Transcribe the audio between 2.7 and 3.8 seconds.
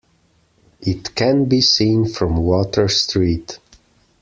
Street.